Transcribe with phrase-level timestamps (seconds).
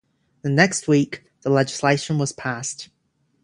[0.41, 2.89] The next week the legislation was passed.